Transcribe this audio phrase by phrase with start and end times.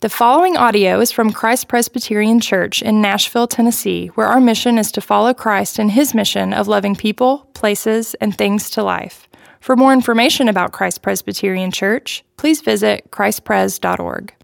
[0.00, 4.92] The following audio is from Christ Presbyterian Church in Nashville, Tennessee, where our mission is
[4.92, 9.28] to follow Christ in his mission of loving people, places, and things to life.
[9.58, 14.34] For more information about Christ Presbyterian Church, please visit christpres.org.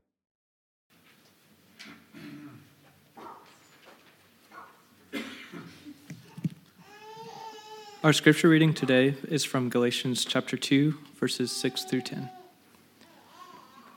[8.02, 12.28] Our scripture reading today is from Galatians chapter 2, verses 6 through 10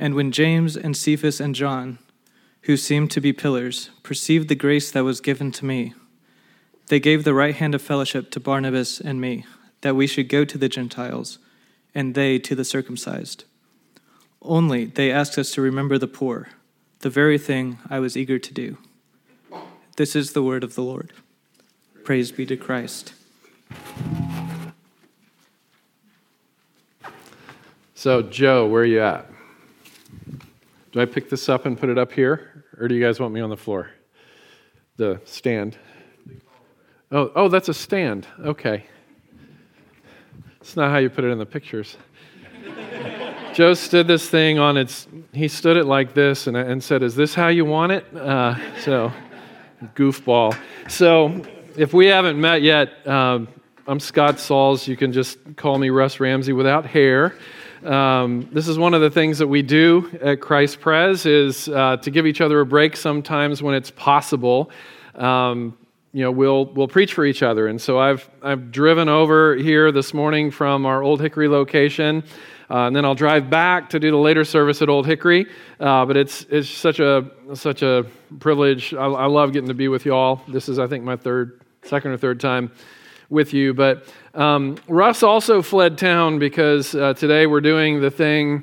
[0.00, 1.98] And when James and Cephas and John,
[2.62, 5.92] who seemed to be pillars, perceived the grace that was given to me,
[6.86, 9.44] they gave the right hand of fellowship to Barnabas and me,
[9.82, 11.38] that we should go to the Gentiles,
[11.94, 13.44] and they to the circumcised.
[14.40, 16.48] Only they asked us to remember the poor,
[17.00, 18.78] the very thing I was eager to do.
[19.96, 21.12] This is the word of the Lord.
[22.04, 23.12] Praise be to Christ.
[27.94, 29.30] So, Joe, where are you at?
[30.92, 33.32] Do I pick this up and put it up here, or do you guys want
[33.32, 33.90] me on the floor?
[34.96, 35.78] The stand.
[37.12, 38.26] Oh, oh, that's a stand.
[38.40, 38.86] Okay.
[40.60, 41.96] It's not how you put it in the pictures.
[43.54, 47.14] Joe stood this thing on its, he stood it like this and, and said, Is
[47.14, 48.16] this how you want it?
[48.16, 49.12] Uh, so,
[49.94, 50.58] goofball.
[50.88, 51.42] So,
[51.76, 53.48] if we haven't met yet, um,
[53.86, 54.86] I'm Scott Sauls.
[54.88, 57.34] You can just call me Russ Ramsey without hair.
[57.84, 61.96] Um, this is one of the things that we do at Christ Pres is uh,
[61.98, 64.70] to give each other a break sometimes when it's possible.
[65.14, 65.78] Um,
[66.12, 69.92] you know, we'll we'll preach for each other, and so I've I've driven over here
[69.92, 72.24] this morning from our Old Hickory location,
[72.68, 75.46] uh, and then I'll drive back to do the later service at Old Hickory.
[75.78, 78.04] Uh, but it's it's such a such a
[78.40, 78.92] privilege.
[78.92, 80.42] I, I love getting to be with y'all.
[80.48, 82.72] This is I think my third, second or third time
[83.30, 83.72] with you.
[83.72, 84.04] But
[84.34, 88.62] um, Russ also fled town because uh, today we're doing the thing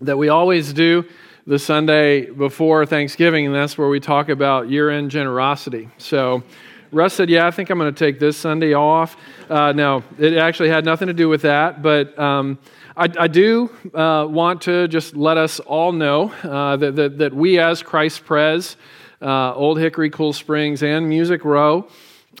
[0.00, 1.04] that we always do
[1.46, 5.90] the Sunday before Thanksgiving, and that's where we talk about year end generosity.
[5.98, 6.42] So
[6.90, 9.16] Russ said, Yeah, I think I'm going to take this Sunday off.
[9.50, 12.18] Uh, no, it actually had nothing to do with that, but.
[12.18, 12.58] Um,
[12.96, 17.34] I, I, do uh, want to just let us all know uh, that, that, that,
[17.34, 18.76] we, as Christ Pres,
[19.20, 21.88] uh, Old Hickory, Cool Springs, and Music Row,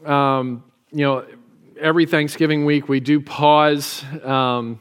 [0.04, 1.24] um, you know,
[1.78, 4.80] every Thanksgiving week, we do pause um,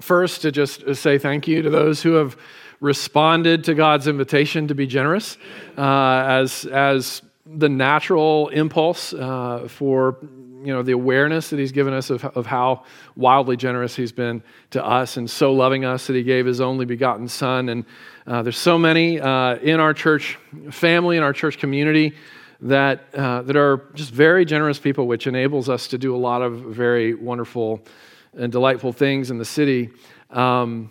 [0.00, 2.36] first to just say thank you to those who have
[2.80, 5.36] responded to God's invitation to be generous
[5.76, 10.18] uh, as, as the natural impulse uh, for
[10.60, 12.84] you know the awareness that he's given us of, of how
[13.16, 16.84] wildly generous he's been to us and so loving us that he gave his only
[16.84, 17.68] begotten son.
[17.68, 17.84] And
[18.26, 20.36] uh, there's so many uh, in our church
[20.70, 22.14] family in our church community
[22.60, 26.42] that, uh, that are just very generous people, which enables us to do a lot
[26.42, 27.80] of very wonderful
[28.36, 29.90] and delightful things in the city.
[30.30, 30.90] Um,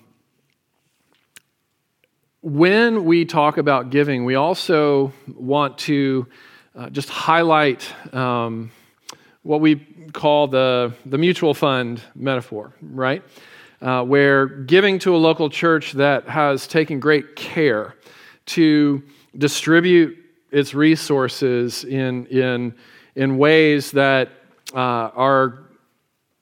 [2.41, 6.27] when we talk about giving, we also want to
[6.75, 8.71] uh, just highlight um,
[9.43, 9.75] what we
[10.13, 13.23] call the, the mutual fund metaphor, right?
[13.81, 17.95] Uh, where giving to a local church that has taken great care
[18.45, 19.03] to
[19.37, 20.17] distribute
[20.51, 22.75] its resources in, in,
[23.15, 24.29] in ways that
[24.73, 25.67] uh, are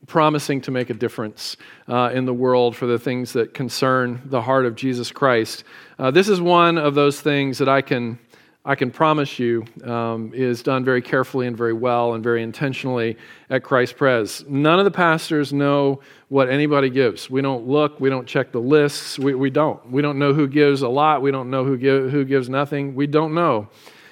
[0.07, 1.57] promising to make a difference
[1.87, 5.63] uh, in the world for the things that concern the heart of Jesus Christ.
[5.97, 8.19] Uh, this is one of those things that I can,
[8.63, 13.17] I can promise you um, is done very carefully and very well and very intentionally
[13.49, 14.45] at Christ Pres.
[14.47, 17.29] None of the pastors know what anybody gives.
[17.29, 19.91] We don't look, we don't check the lists, we, we don't.
[19.91, 22.93] We don't know who gives a lot, we don't know who, give, who gives nothing,
[22.93, 23.69] we don't know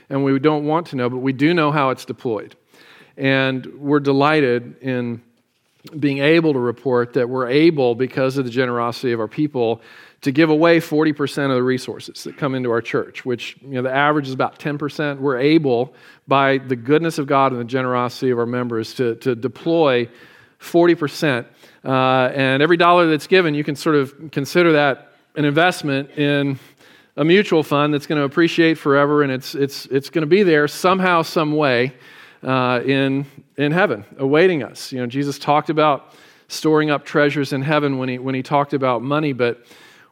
[0.09, 2.55] and we don't want to know, but we do know how it's deployed.
[3.17, 5.21] And we're delighted in
[5.99, 9.81] being able to report that we're able, because of the generosity of our people,
[10.21, 13.81] to give away 40% of the resources that come into our church, which you know,
[13.81, 15.19] the average is about 10%.
[15.19, 15.93] We're able,
[16.27, 20.07] by the goodness of God and the generosity of our members, to, to deploy
[20.61, 21.45] 40%.
[21.83, 26.57] Uh, and every dollar that's given, you can sort of consider that an investment in
[27.15, 30.43] a mutual fund that's going to appreciate forever and it's, it's, it's going to be
[30.43, 31.93] there somehow, some way
[32.41, 33.25] uh, in,
[33.57, 34.91] in heaven, awaiting us.
[34.91, 36.13] You know, Jesus talked about
[36.47, 39.65] storing up treasures in heaven when he, when he talked about money, but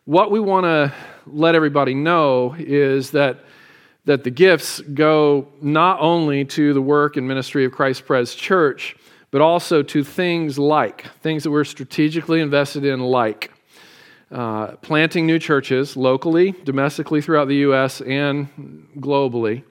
[0.05, 0.93] what we want to
[1.27, 3.39] let everybody know is that,
[4.05, 8.95] that the gifts go not only to the work and ministry of Christ Pres Church,
[9.29, 13.51] but also to things like, things that we're strategically invested in, like
[14.31, 18.47] uh, planting new churches locally, domestically throughout the U.S., and
[18.97, 19.63] globally.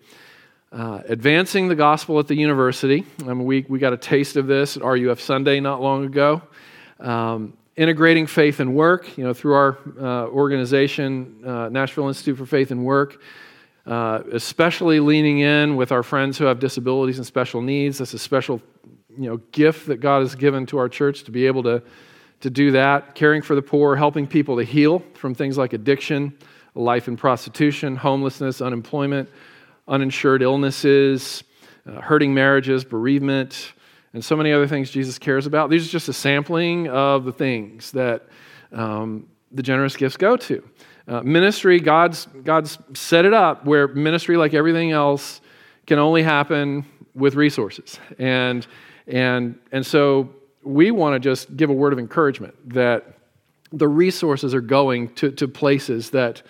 [0.72, 3.04] Uh, advancing the gospel at the university.
[3.22, 6.42] I mean, we, we got a taste of this at RUF Sunday not long ago.
[7.00, 12.46] Um, integrating faith and work, you know, through our uh, organization, uh, Nashville Institute for
[12.46, 13.20] Faith and Work,
[13.86, 17.98] uh, especially leaning in with our friends who have disabilities and special needs.
[17.98, 18.60] That's a special,
[19.18, 21.82] you know, gift that God has given to our church to be able to,
[22.40, 23.14] to do that.
[23.14, 26.36] Caring for the poor, helping people to heal from things like addiction,
[26.74, 29.28] life in prostitution, homelessness, unemployment,
[29.88, 31.44] uninsured illnesses,
[31.86, 33.72] uh, hurting marriages, bereavement,
[34.12, 35.70] and so many other things Jesus cares about.
[35.70, 38.26] These are just a sampling of the things that
[38.72, 40.68] um, the generous gifts go to.
[41.06, 45.40] Uh, ministry, God's, God's set it up where ministry, like everything else,
[45.86, 46.84] can only happen
[47.14, 47.98] with resources.
[48.18, 48.66] And,
[49.06, 53.14] and, and so we want to just give a word of encouragement that
[53.72, 56.42] the resources are going to, to places that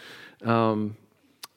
[0.44, 0.96] um,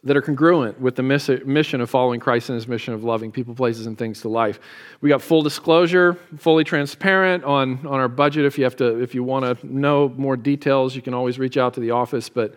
[0.04, 3.56] that are congruent with the mission of following Christ and his mission of loving people,
[3.56, 4.60] places, and things to life.
[5.00, 8.44] We got full disclosure, fully transparent on, on our budget.
[8.44, 11.56] If you have to, if you want to know more details, you can always reach
[11.56, 12.28] out to the office.
[12.28, 12.56] But,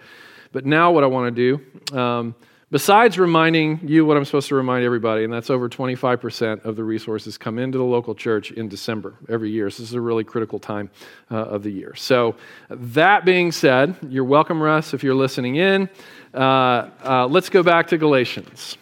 [0.51, 1.59] but now what I want to
[1.91, 2.35] do, um,
[2.71, 6.85] besides reminding you what I'm supposed to remind everybody, and that's over 25% of the
[6.85, 9.71] resources come into the local church in December every year.
[9.71, 10.91] So this is a really critical time
[11.31, 11.95] uh, of the year.
[11.95, 12.35] So
[12.71, 15.89] that being said, you're welcome, Russ, if you're listening in.
[16.35, 18.77] Uh, uh, let's go back to Galatians.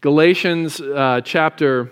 [0.00, 1.90] Galatians uh, chapter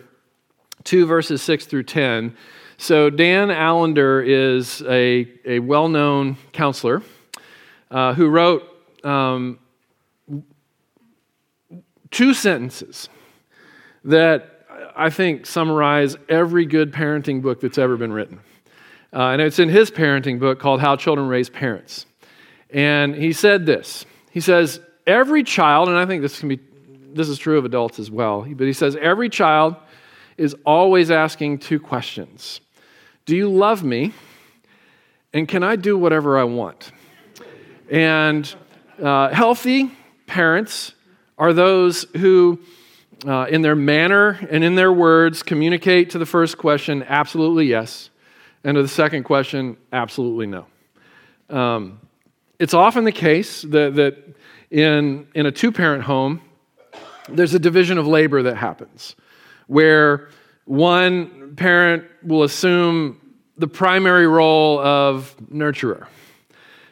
[0.84, 2.34] 2, verses 6 through 10.
[2.80, 7.02] So, Dan Allender is a, a well known counselor
[7.90, 8.62] uh, who wrote
[9.04, 9.58] um,
[12.10, 13.08] two sentences
[14.04, 14.64] that
[14.96, 18.40] I think summarize every good parenting book that's ever been written.
[19.12, 22.06] Uh, and it's in his parenting book called How Children Raise Parents.
[22.70, 26.60] And he said this He says, Every child, and I think this can be
[27.14, 29.76] this is true of adults as well, but he says every child
[30.36, 32.60] is always asking two questions.
[33.24, 34.12] Do you love me?
[35.32, 36.92] And can I do whatever I want?
[37.90, 38.52] And
[39.02, 39.90] uh, healthy
[40.26, 40.94] parents
[41.38, 42.60] are those who,
[43.26, 48.10] uh, in their manner and in their words, communicate to the first question, absolutely yes,
[48.64, 50.66] and to the second question, absolutely no.
[51.48, 52.00] Um,
[52.58, 54.36] it's often the case that, that
[54.70, 56.40] in, in a two parent home,
[57.28, 59.14] there's a division of labor that happens
[59.68, 60.30] where
[60.64, 63.20] one parent will assume
[63.56, 66.06] the primary role of nurturer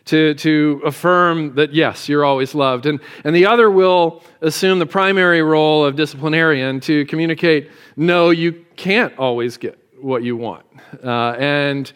[0.07, 2.87] to, to affirm that, yes, you're always loved.
[2.87, 8.65] And, and the other will assume the primary role of disciplinarian to communicate, no, you
[8.77, 10.65] can't always get what you want.
[11.03, 11.93] Uh, and,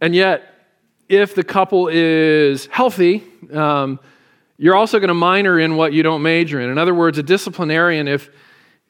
[0.00, 0.54] and yet,
[1.08, 4.00] if the couple is healthy, um,
[4.58, 6.68] you're also going to minor in what you don't major in.
[6.68, 8.28] In other words, a disciplinarian, if,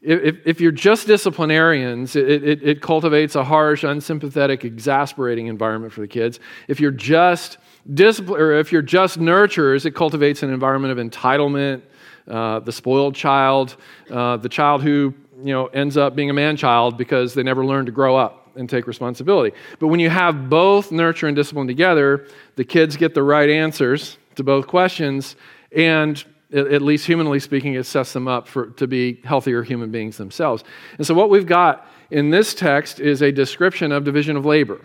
[0.01, 6.01] if, if you're just disciplinarians, it, it, it cultivates a harsh, unsympathetic, exasperating environment for
[6.01, 6.41] the kids.
[6.69, 7.59] If you're just
[7.95, 11.83] discipline, or if you're just nurturers, it cultivates an environment of entitlement,
[12.27, 13.77] uh, the spoiled child,
[14.11, 17.65] uh, the child who you know ends up being a man child because they never
[17.65, 19.57] learned to grow up and take responsibility.
[19.79, 22.27] But when you have both nurture and discipline together,
[22.57, 25.37] the kids get the right answers to both questions,
[25.73, 26.23] and
[26.53, 30.65] at least humanly speaking, it sets them up for, to be healthier human beings themselves.
[30.97, 34.81] And so, what we've got in this text is a description of division of labor.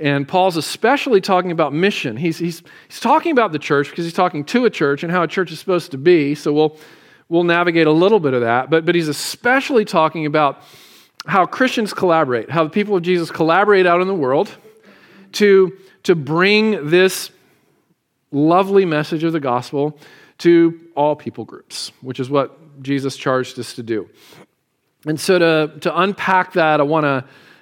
[0.00, 2.16] And Paul's especially talking about mission.
[2.16, 5.22] He's, he's, he's talking about the church because he's talking to a church and how
[5.22, 6.34] a church is supposed to be.
[6.34, 6.78] So, we'll,
[7.28, 8.70] we'll navigate a little bit of that.
[8.70, 10.62] But, but he's especially talking about
[11.26, 14.56] how Christians collaborate, how the people of Jesus collaborate out in the world
[15.32, 17.30] to, to bring this
[18.32, 19.98] lovely message of the gospel
[20.38, 24.08] to all people groups, which is what Jesus charged us to do.
[25.06, 27.04] And so, to, to unpack that, I want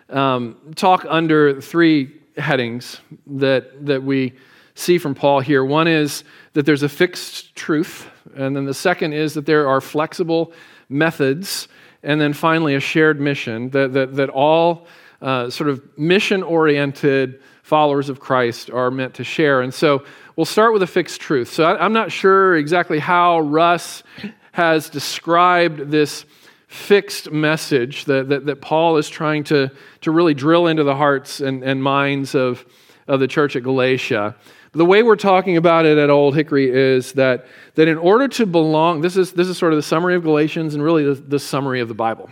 [0.09, 4.35] to um, talk under three headings that, that we
[4.75, 5.65] see from Paul here.
[5.65, 9.81] One is that there's a fixed truth, and then the second is that there are
[9.81, 10.53] flexible
[10.89, 11.69] methods,
[12.03, 14.87] and then finally, a shared mission that, that, that all
[15.21, 19.61] uh, sort of mission oriented followers of Christ are meant to share.
[19.63, 20.05] And so,
[20.39, 21.53] We'll start with a fixed truth.
[21.53, 24.05] So I'm not sure exactly how Russ
[24.53, 26.25] has described this
[26.69, 29.71] fixed message that, that, that, Paul is trying to,
[30.03, 32.65] to really drill into the hearts and, and minds of,
[33.09, 34.37] of the church at Galatia.
[34.73, 38.45] The way we're talking about it at Old Hickory is that, that in order to
[38.45, 41.39] belong, this is, this is sort of the summary of Galatians and really the, the
[41.39, 42.29] summary of the Bible.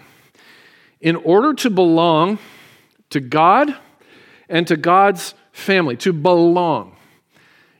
[1.00, 2.38] In order to belong
[3.10, 3.74] to God
[4.50, 6.94] and to God's family, to belong,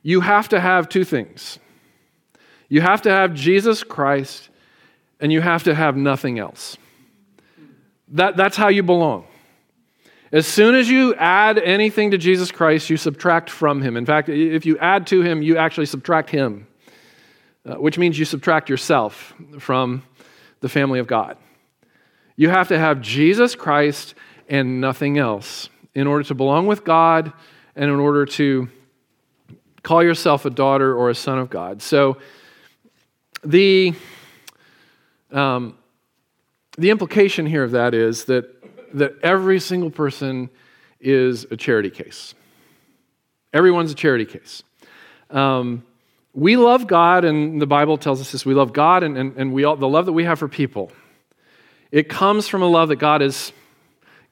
[0.03, 1.59] you have to have two things.
[2.71, 4.49] You have to have Jesus Christ
[5.20, 6.76] and you have to have nothing else.
[8.08, 9.26] That, that's how you belong.
[10.32, 13.96] As soon as you add anything to Jesus Christ, you subtract from him.
[13.96, 16.66] In fact, if you add to him, you actually subtract him,
[17.64, 20.02] uh, which means you subtract yourself from
[20.61, 21.37] the family of God.
[22.37, 24.14] You have to have Jesus Christ
[24.49, 27.32] and nothing else in order to belong with God
[27.75, 28.68] and in order to
[29.82, 31.80] call yourself a daughter or a son of God.
[31.80, 32.18] So,
[33.44, 33.94] the,
[35.37, 35.76] um,
[36.78, 38.52] the implication here of that is that
[38.95, 40.49] that every single person
[41.00, 42.35] is a charity case.
[43.52, 44.62] Everyone's a charity case.
[45.31, 45.85] Um,
[46.33, 49.52] we love God, and the Bible tells us this we love God, and, and, and
[49.52, 50.93] we all, the love that we have for people,
[51.90, 53.52] it comes from a love that God has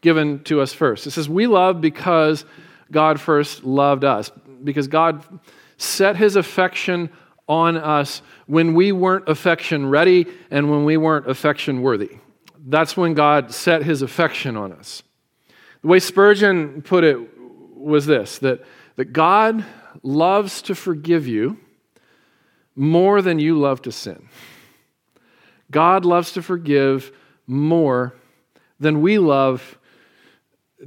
[0.00, 1.06] given to us first.
[1.06, 2.44] It says, We love because
[2.90, 4.30] God first loved us,
[4.62, 5.24] because God
[5.76, 7.10] set his affection
[7.48, 12.18] on us when we weren't affection ready and when we weren't affection worthy
[12.66, 15.02] that's when God set his affection on us.
[15.82, 17.18] The way Spurgeon put it
[17.76, 18.64] was this that,
[18.96, 19.64] that God
[20.02, 21.58] loves to forgive you
[22.74, 24.28] more than you love to sin.
[25.70, 27.12] God loves to forgive
[27.46, 28.14] more
[28.80, 29.78] than we love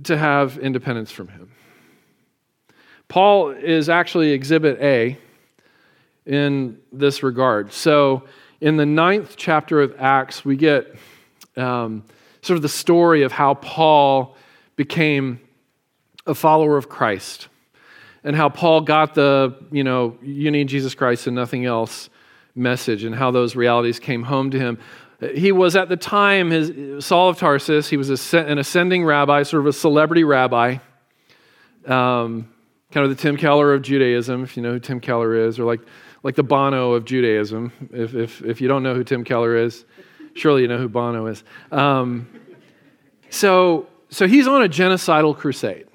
[0.04, 1.52] to have independence from Him.
[3.08, 5.18] Paul is actually exhibit A
[6.28, 7.72] in this regard.
[7.74, 8.24] So,
[8.60, 10.96] in the ninth chapter of Acts, we get
[11.56, 12.04] um,
[12.42, 14.36] sort of the story of how Paul
[14.76, 15.40] became
[16.26, 17.48] a follower of Christ
[18.24, 22.10] and how Paul got the, you know, you need Jesus Christ and nothing else
[22.56, 24.80] message and how those realities came home to him.
[25.34, 29.62] He was at the time, his, Saul of Tarsus, he was an ascending rabbi, sort
[29.62, 30.78] of a celebrity rabbi,
[31.86, 32.50] um,
[32.92, 35.66] kind of the Tim Keller of Judaism, if you know who Tim Keller is, or
[35.66, 35.80] like,
[36.24, 39.86] like the Bono of Judaism, if, if, if you don't know who Tim Keller is.
[40.34, 41.44] Surely you know who Bono is.
[41.72, 42.28] Um,
[43.30, 45.88] so, so he's on a genocidal crusade.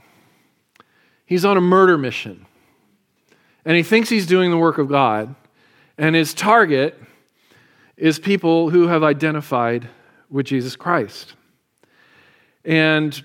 [1.27, 2.47] He's on a murder mission.
[3.65, 5.35] And he thinks he's doing the work of God.
[5.97, 6.99] And his target
[7.97, 9.89] is people who have identified
[10.29, 11.35] with Jesus Christ.
[12.65, 13.23] And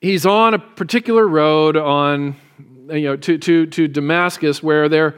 [0.00, 2.36] he's on a particular road on,
[2.88, 5.16] you know, to, to, to Damascus where there,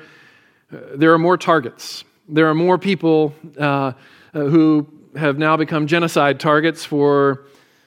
[0.95, 2.05] there are more targets.
[2.29, 3.93] There are more people uh,
[4.33, 7.45] who have now become genocide targets for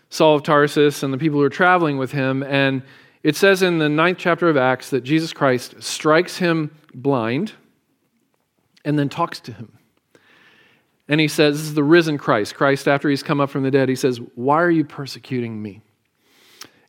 [0.09, 2.43] Saul of Tarsus and the people who are traveling with him.
[2.43, 2.83] And
[3.23, 7.53] it says in the ninth chapter of Acts that Jesus Christ strikes him blind
[8.85, 9.77] and then talks to him.
[11.09, 12.55] And he says, This is the risen Christ.
[12.55, 15.81] Christ, after he's come up from the dead, he says, Why are you persecuting me?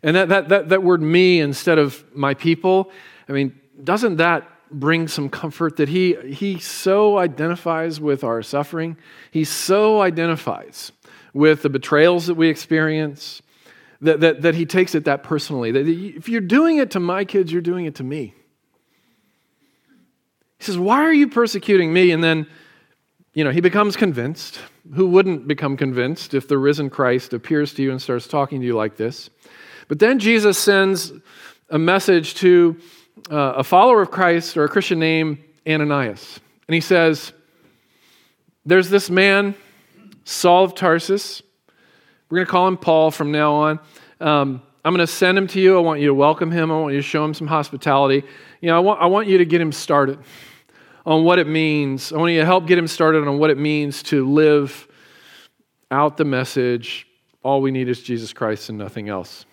[0.03, 2.91] And that, that, that, that word me instead of my people,
[3.29, 8.97] I mean, doesn't that bring some comfort that he, he so identifies with our suffering.
[9.31, 10.93] He so identifies
[11.33, 13.43] with the betrayals that we experience
[14.01, 15.73] that, that, that he takes it that personally.
[15.73, 18.35] That if you're doing it to my kids, you're doing it to me.
[20.59, 22.11] He says, Why are you persecuting me?
[22.11, 22.47] And then,
[23.35, 24.61] you know, he becomes convinced.
[24.95, 28.67] Who wouldn't become convinced if the risen Christ appears to you and starts talking to
[28.67, 29.29] you like this?
[29.87, 31.13] But then Jesus sends
[31.71, 32.79] a message to
[33.31, 36.41] uh, a follower of Christ or a Christian named Ananias.
[36.67, 37.33] And he says,
[38.65, 39.55] There's this man,
[40.25, 41.43] Saul of Tarsus.
[42.31, 43.81] We're going to call him Paul from now on.
[44.21, 45.77] Um, I'm going to send him to you.
[45.77, 46.71] I want you to welcome him.
[46.71, 48.23] I want you to show him some hospitality.
[48.61, 50.19] You know, I want, I want you to get him started
[51.07, 52.13] on what it means.
[52.13, 54.87] I want you to help get him started on what it means to live
[55.91, 57.07] out the message.
[57.43, 59.47] All we need is Jesus Christ and nothing else.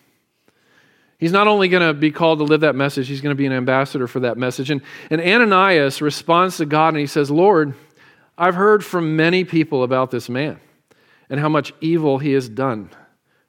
[1.18, 3.46] He's not only going to be called to live that message, he's going to be
[3.46, 4.70] an ambassador for that message.
[4.70, 7.74] And, and Ananias responds to God and he says, Lord,
[8.38, 10.60] I've heard from many people about this man
[11.30, 12.90] and how much evil he has done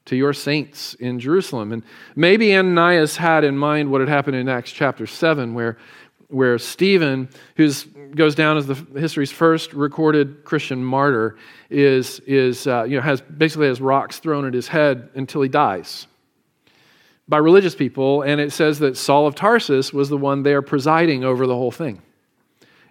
[0.04, 1.72] to your saints in Jerusalem.
[1.72, 1.82] And
[2.14, 5.76] maybe Ananias had in mind what had happened in Acts chapter 7, where,
[6.28, 7.68] where Stephen, who
[8.14, 11.36] goes down as the history's first recorded Christian martyr,
[11.68, 15.48] is, is uh, you know, has basically has rocks thrown at his head until he
[15.48, 16.06] dies
[17.28, 21.24] by religious people, and it says that Saul of Tarsus was the one there presiding
[21.24, 22.02] over the whole thing.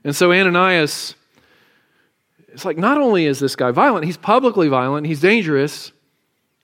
[0.04, 1.16] And so Ananias,
[2.50, 5.92] it's like not only is this guy violent, he's publicly violent, he's dangerous.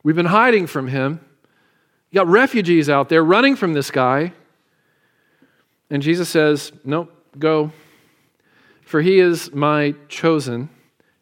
[0.03, 1.19] We've been hiding from him.
[2.09, 4.33] You got refugees out there running from this guy.
[5.89, 7.71] And Jesus says, Nope, go.
[8.85, 10.69] For he is my chosen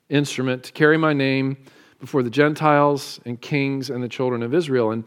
[0.10, 1.58] instrument to carry my name
[2.00, 4.92] before the Gentiles and kings and the children of Israel.
[4.92, 5.04] And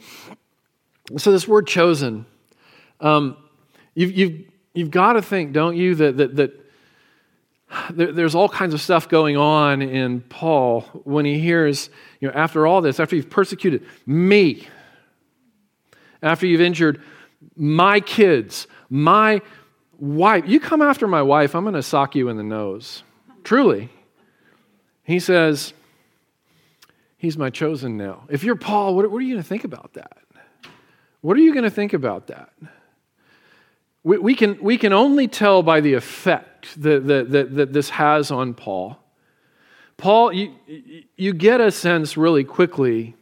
[1.16, 2.26] so, this word chosen,
[3.00, 3.36] um,
[3.94, 4.44] you've, you've,
[4.74, 6.62] you've got to think, don't you, that, that, that
[7.90, 11.90] there's all kinds of stuff going on in Paul when he hears,
[12.20, 14.68] you know, after all this, after you've persecuted me,
[16.22, 17.02] after you've injured
[17.56, 19.40] my kids, my
[19.98, 23.02] wife, you come after my wife, I'm going to sock you in the nose.
[23.44, 23.88] Truly.
[25.02, 25.72] He says,
[27.16, 28.24] He's my chosen now.
[28.28, 30.18] If you're Paul, what, what are you going to think about that?
[31.22, 32.50] What are you going to think about that?
[34.04, 37.90] We, we, can, we can only tell by the effect that, that, that, that this
[37.90, 38.98] has on Paul.
[39.96, 40.54] Paul, you,
[41.16, 43.14] you get a sense really quickly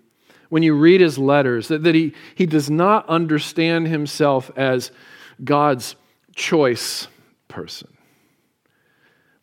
[0.48, 4.90] when you read his letters that, that he, he does not understand himself as
[5.44, 5.94] God's
[6.34, 7.06] choice
[7.48, 7.88] person,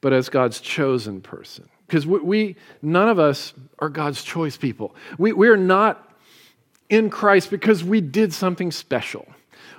[0.02, 1.70] but as God's chosen person.
[1.86, 4.96] Because we, we, none of us are God's choice people.
[5.20, 6.07] We, we are not
[6.90, 9.28] in Christ because we did something special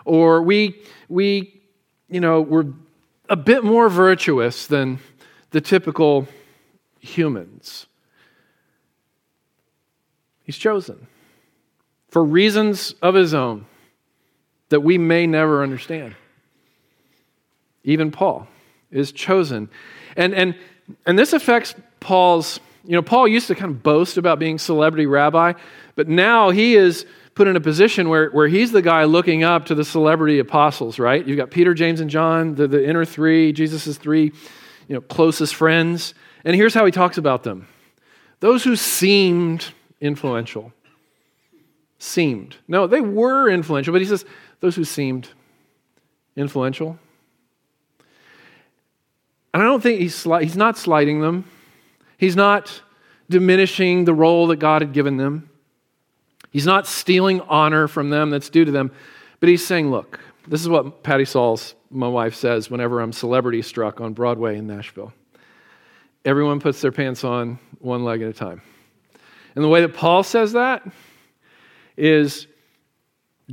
[0.05, 1.61] or we, we,
[2.09, 2.67] you know, were
[3.29, 4.99] a bit more virtuous than
[5.51, 6.27] the typical
[7.01, 7.87] humans.
[10.43, 11.07] He's chosen
[12.09, 13.67] for reasons of his own
[14.71, 16.15] that we may never understand.
[17.85, 18.49] Even Paul
[18.91, 19.69] is chosen.
[20.17, 20.55] And, and,
[21.07, 25.05] and this affects Paul's, you know, Paul used to kind of boast about being celebrity
[25.05, 25.53] rabbi,
[25.95, 27.05] but now he is
[27.35, 30.99] put in a position where, where he's the guy looking up to the celebrity apostles,
[30.99, 31.25] right?
[31.27, 34.33] You've got Peter, James, and John, the, the inner three, Jesus' three
[34.89, 36.15] you know, closest friends.
[36.47, 37.69] And here's how he talks about them
[38.41, 39.67] those who seemed
[40.01, 40.73] influential.
[41.99, 42.57] Seemed.
[42.69, 44.25] No, they were influential, but he says,
[44.61, 45.29] those who seemed
[46.37, 46.99] influential.
[49.53, 51.45] And I don't think he's, sli- he's not slighting them.
[52.19, 52.83] He's not
[53.31, 55.49] diminishing the role that God had given them.
[56.51, 58.91] He's not stealing honor from them that's due to them,
[59.41, 63.63] but he's saying, look, this is what Patty Sauls, my wife, says whenever I'm celebrity
[63.63, 65.13] struck on Broadway in Nashville.
[66.25, 68.61] Everyone puts their pants on one leg at a time.
[69.55, 70.87] And the way that Paul says that
[71.97, 72.47] is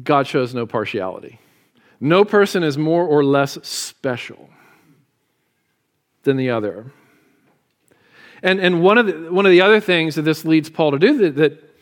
[0.01, 1.39] God shows no partiality.
[1.99, 4.49] No person is more or less special
[6.23, 6.91] than the other.
[8.45, 10.99] And, and one, of the, one of the other things that this leads Paul to
[10.99, 11.75] do that, that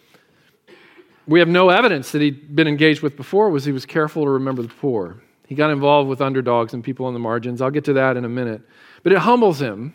[1.27, 4.29] we have no evidence that he'd been engaged with before was he was careful to
[4.29, 5.21] remember the poor.
[5.45, 7.61] He got involved with underdogs and people on the margins.
[7.61, 8.61] I'll get to that in a minute.
[9.03, 9.93] But it humbles him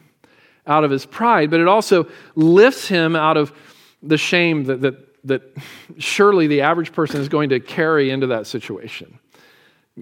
[0.66, 3.50] out of his pride, but it also lifts him out of
[4.02, 5.42] the shame that, that, that
[5.96, 9.18] surely the average person is going to carry into that situation,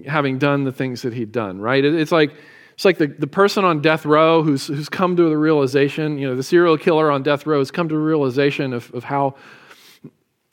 [0.05, 1.85] having done the things that he'd done, right?
[1.85, 2.33] It's like,
[2.77, 6.29] it's like the, the person on death row who's, who's come to the realization, you
[6.29, 9.35] know, the serial killer on death row has come to the realization of, of how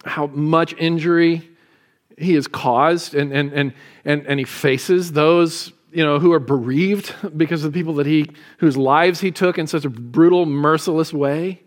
[0.07, 1.49] how much injury
[2.17, 6.41] he has caused, and, and, and, and, and he faces those you know, who are
[6.41, 10.47] bereaved because of the people that he, whose lives he took in such a brutal,
[10.47, 11.61] merciless way.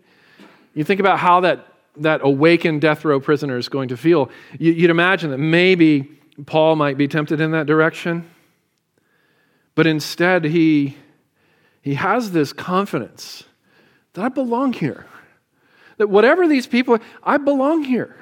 [0.74, 4.30] You think about how that, that awakened death row prisoner is going to feel.
[4.58, 6.10] You, you'd imagine that maybe
[6.46, 8.28] Paul might be tempted in that direction.
[9.78, 10.96] But instead, he,
[11.82, 13.44] he has this confidence
[14.14, 15.06] that I belong here.
[15.98, 18.16] That whatever these people, I belong here.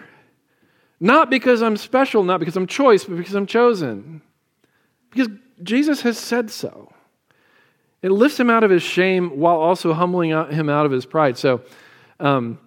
[1.00, 4.20] Not because I'm special, not because I'm choice, but because I'm chosen.
[5.08, 5.28] Because
[5.62, 6.92] Jesus has said so.
[8.02, 11.38] It lifts him out of his shame while also humbling him out of his pride.
[11.38, 11.62] So,
[12.20, 12.58] um,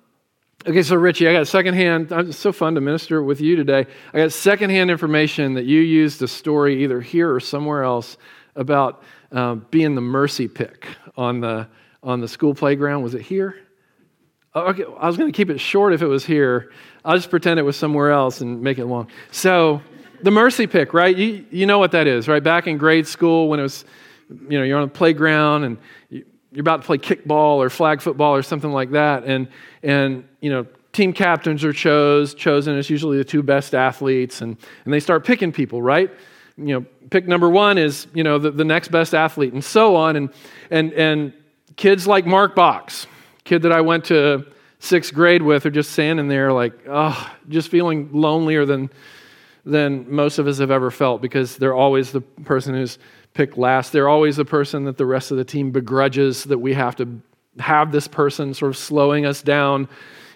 [0.65, 3.85] okay, so Richie, I got secondhand, it's so fun to minister with you today.
[4.15, 8.17] I got secondhand information that you used a story either here or somewhere else
[8.59, 10.85] about um, being the mercy pick
[11.17, 11.67] on the,
[12.03, 13.01] on the school playground.
[13.01, 13.55] Was it here?
[14.55, 16.71] Okay, I was going to keep it short if it was here.
[17.05, 19.07] I'll just pretend it was somewhere else and make it long.
[19.31, 19.81] So,
[20.21, 21.15] the mercy pick, right?
[21.15, 22.43] You, you know what that is, right?
[22.43, 23.85] Back in grade school when it was,
[24.29, 25.77] you know, you're on the playground and
[26.09, 29.23] you're about to play kickball or flag football or something like that.
[29.23, 29.47] And,
[29.81, 32.77] and you know, team captains are chose, chosen.
[32.77, 34.41] It's usually the two best athletes.
[34.41, 36.11] And, and they start picking people, right?
[36.57, 39.95] You know, pick number one is, you know, the, the next best athlete and so
[39.95, 40.15] on.
[40.15, 40.29] And,
[40.69, 41.33] and, and
[41.75, 43.07] kids like Mark Boggs,
[43.43, 44.45] kid that I went to
[44.79, 48.89] sixth grade with are just standing there like, oh, just feeling lonelier than,
[49.65, 52.97] than most of us have ever felt because they're always the person who's
[53.33, 53.91] picked last.
[53.91, 57.21] They're always the person that the rest of the team begrudges that we have to
[57.59, 59.87] have this person sort of slowing us down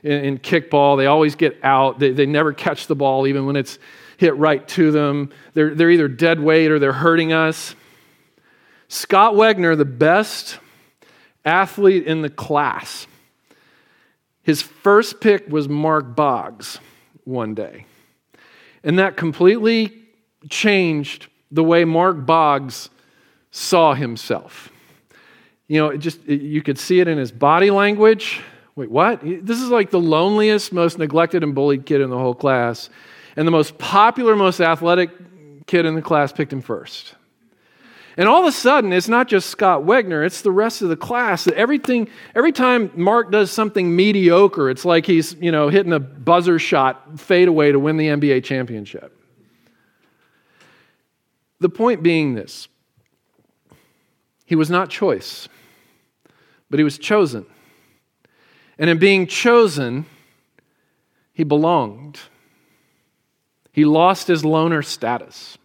[0.03, 0.97] in, in kickball.
[0.97, 1.99] They always get out.
[1.99, 3.79] They, they never catch the ball even when it's
[4.23, 5.29] hit right to them.
[5.53, 7.75] They're, they're either dead weight or they're hurting us.
[8.87, 10.59] Scott Wegner, the best
[11.43, 13.05] athlete in the class,
[14.41, 16.79] his first pick was Mark Boggs
[17.25, 17.85] one day.
[18.81, 19.91] And that completely
[20.49, 22.89] changed the way Mark Boggs
[23.51, 24.69] saw himself.
[25.67, 28.41] You know, it just it, you could see it in his body language.
[28.75, 29.19] Wait, what?
[29.21, 32.89] This is like the loneliest, most neglected and bullied kid in the whole class.
[33.35, 35.09] And the most popular, most athletic
[35.65, 37.15] kid in the class picked him first.
[38.15, 40.95] And all of a sudden, it's not just Scott Wegner, it's the rest of the
[40.95, 41.47] class.
[41.47, 46.59] Everything, every time Mark does something mediocre, it's like he's, you know, hitting a buzzer
[46.59, 49.19] shot fadeaway to win the NBA championship.
[51.59, 52.67] The point being this
[54.45, 55.47] he was not choice,
[56.69, 57.45] but he was chosen.
[58.77, 60.05] And in being chosen,
[61.31, 62.19] he belonged.
[63.73, 65.57] He lost his loner status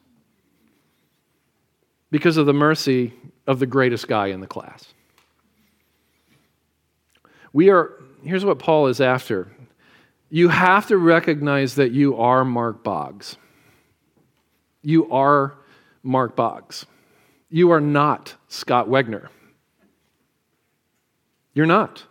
[2.11, 3.13] because of the mercy
[3.47, 4.95] of the greatest guy in the class.
[7.53, 7.93] We are,
[8.25, 9.53] here's what Paul is after.
[10.31, 13.37] You have to recognize that you are Mark Boggs.
[14.83, 15.55] You are
[16.03, 16.87] Mark Boggs.
[17.51, 19.29] You are not Scott Wegner.
[21.53, 22.05] You're not.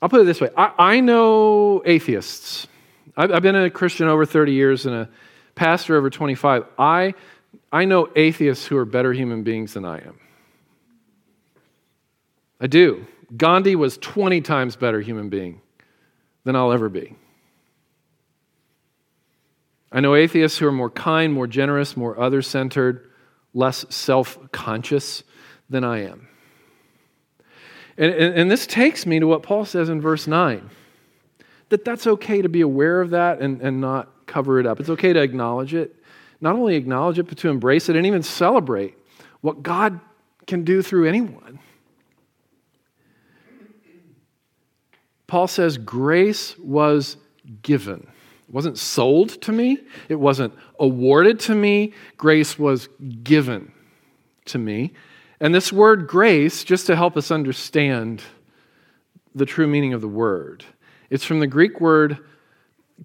[0.00, 2.68] I'll put it this way I, I know atheists.
[3.16, 5.08] I've, I've been a Christian over 30 years and a
[5.54, 6.64] pastor over 25.
[6.78, 7.14] I
[7.72, 10.18] I know atheists who are better human beings than I am.
[12.60, 13.06] I do.
[13.36, 15.60] Gandhi was 20 times better human being
[16.44, 17.16] than I'll ever be.
[19.90, 23.10] I know atheists who are more kind, more generous, more other centered,
[23.54, 25.22] less self conscious
[25.70, 26.28] than I am.
[27.96, 30.68] And, and, and, this takes me to what Paul says in verse 9
[31.68, 34.80] that that's okay to be aware of that and, and not cover it up.
[34.80, 35.94] It's okay to acknowledge it
[36.44, 38.94] not only acknowledge it, but to embrace it and even celebrate
[39.40, 39.98] what God
[40.46, 41.58] can do through anyone.
[45.26, 47.16] Paul says, Grace was
[47.62, 48.06] given.
[48.46, 49.78] It wasn't sold to me,
[50.10, 51.94] it wasn't awarded to me.
[52.18, 52.88] Grace was
[53.22, 53.72] given
[54.44, 54.92] to me.
[55.40, 58.22] And this word grace, just to help us understand
[59.34, 60.64] the true meaning of the word,
[61.14, 62.18] it's from the Greek word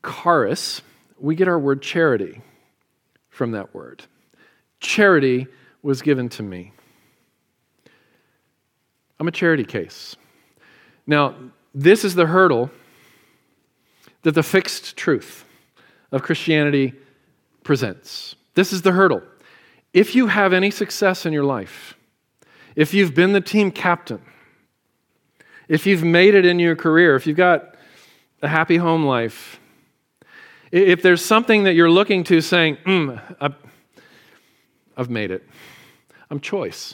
[0.03, 0.81] charis.
[1.19, 2.41] We get our word charity
[3.29, 4.03] from that word.
[4.79, 5.45] Charity
[5.83, 6.73] was given to me.
[9.19, 10.15] I'm a charity case.
[11.05, 11.35] Now,
[11.75, 12.71] this is the hurdle
[14.23, 15.45] that the fixed truth
[16.11, 16.95] of Christianity
[17.63, 18.35] presents.
[18.55, 19.21] This is the hurdle.
[19.93, 21.95] If you have any success in your life,
[22.75, 24.23] if you've been the team captain,
[25.67, 27.75] if you've made it in your career, if you've got
[28.41, 29.59] a happy home life,
[30.71, 33.21] if there's something that you're looking to saying, mm,
[34.95, 35.43] I've, made it,
[36.29, 36.93] I'm choice.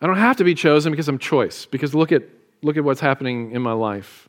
[0.00, 2.24] I don't have to be chosen because I'm choice, because look at,
[2.62, 4.28] look at what's happening in my life.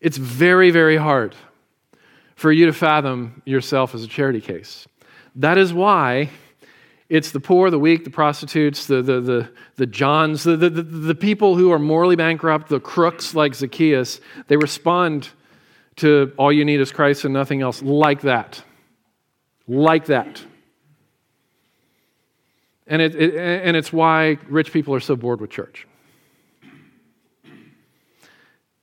[0.00, 1.34] It's very, very hard
[2.34, 4.86] for you to fathom yourself as a charity case.
[5.36, 6.30] That is why
[7.08, 11.14] it's the poor, the weak, the prostitutes, the, the, the, the Johns, the, the, the
[11.14, 14.20] people who are morally bankrupt, the crooks like Zacchaeus.
[14.48, 15.28] They respond
[15.96, 18.62] to all you need is Christ and nothing else like that.
[19.68, 20.44] Like that.
[22.88, 25.86] And, it, it, and it's why rich people are so bored with church.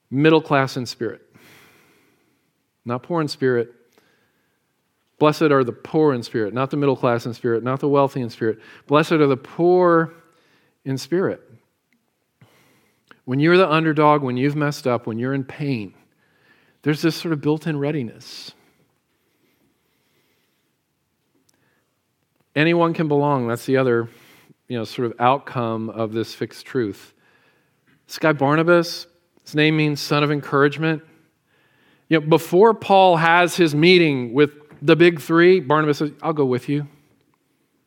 [0.10, 1.22] Middle class in spirit,
[2.86, 3.74] not poor in spirit,
[5.24, 8.20] Blessed are the poor in spirit, not the middle class in spirit, not the wealthy
[8.20, 8.60] in spirit.
[8.88, 10.14] Blessed are the poor
[10.84, 11.42] in spirit.
[13.24, 15.94] When you're the underdog, when you've messed up, when you're in pain,
[16.82, 18.52] there's this sort of built in readiness.
[22.54, 23.48] Anyone can belong.
[23.48, 24.10] That's the other,
[24.68, 27.14] you know, sort of outcome of this fixed truth.
[28.08, 29.08] This guy Barnabas,
[29.46, 31.02] his name means son of encouragement.
[32.10, 36.46] You know, before Paul has his meeting with the big three, Barnabas says, I'll go
[36.46, 36.88] with you.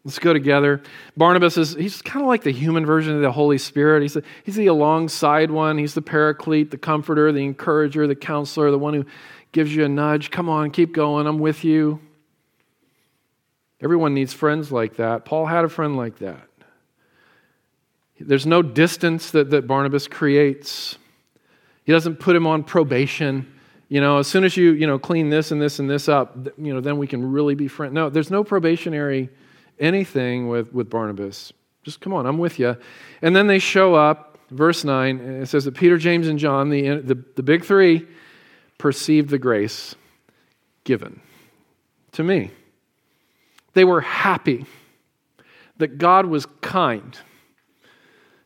[0.04, 0.82] Let's go together.
[1.16, 4.02] Barnabas is, he's kind of like the human version of the Holy Spirit.
[4.02, 5.78] He's, the, he's the alongside one.
[5.78, 9.04] He's the paraclete, the comforter, the encourager, the counselor, the one who
[9.52, 10.30] gives you a nudge.
[10.30, 11.26] Come on, keep going.
[11.26, 12.00] I'm with you.
[13.82, 15.24] Everyone needs friends like that.
[15.24, 16.48] Paul had a friend like that.
[18.18, 20.96] There's no distance that, that Barnabas creates.
[21.85, 23.52] He doesn't put him on probation
[23.88, 26.37] you know, as soon as you, you know, clean this and this and this up,
[26.59, 27.94] you know, then we can really be friends.
[27.94, 29.29] No, there's no probationary
[29.79, 31.53] anything with, with Barnabas.
[31.85, 32.77] Just come on, I'm with you.
[33.22, 36.99] And then they show up, verse 9, it says that Peter, James, and John, the,
[36.99, 38.07] the, the big three,
[38.79, 39.94] perceived the grace
[40.85, 41.20] given
[42.12, 42.51] to me.
[43.75, 44.66] They were happy
[45.79, 47.16] that God was kind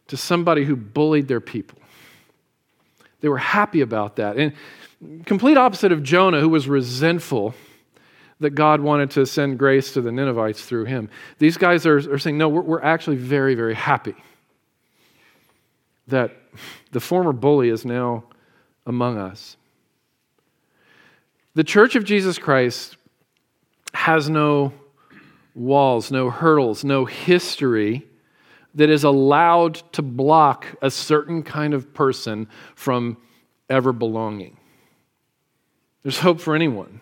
[0.08, 1.78] to somebody who bullied their people.
[3.20, 4.36] They were happy about that.
[4.36, 4.54] And
[5.24, 7.54] complete opposite of Jonah, who was resentful
[8.40, 11.10] that God wanted to send grace to the Ninevites through him.
[11.38, 14.14] These guys are, are saying, no, we're, we're actually very, very happy
[16.06, 16.32] that
[16.90, 18.24] the former bully is now
[18.86, 19.56] among us.
[21.54, 22.96] The church of Jesus Christ
[23.92, 24.72] has no
[25.54, 28.06] walls, no hurdles, no history
[28.74, 33.16] that is allowed to block a certain kind of person from
[33.68, 34.56] ever belonging.
[36.02, 37.00] There's hope for anyone.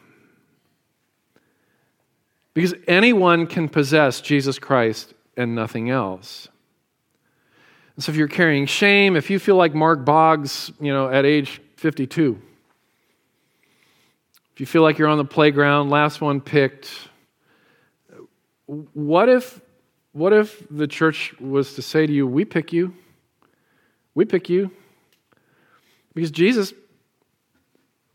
[2.54, 6.48] Because anyone can possess Jesus Christ and nothing else.
[7.94, 11.24] And so if you're carrying shame, if you feel like Mark Boggs, you know, at
[11.24, 12.40] age 52,
[14.52, 16.90] if you feel like you're on the playground, last one picked,
[18.66, 19.60] what if
[20.12, 22.94] what if the church was to say to you, We pick you?
[24.14, 24.72] We pick you.
[26.14, 26.72] Because Jesus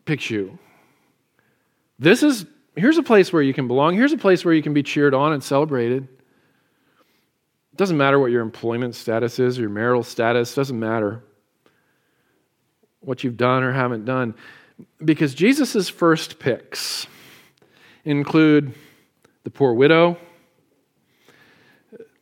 [0.03, 0.59] picks you.
[1.99, 3.95] This is, here's a place where you can belong.
[3.95, 6.03] Here's a place where you can be cheered on and celebrated.
[6.03, 11.23] It doesn't matter what your employment status is, your marital status, doesn't matter
[12.99, 14.35] what you've done or haven't done.
[15.03, 17.07] Because Jesus' first picks
[18.05, 18.73] include
[19.43, 20.17] the poor widow,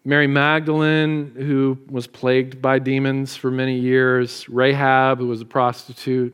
[0.03, 6.33] Mary Magdalene, who was plagued by demons for many years, Rahab, who was a prostitute,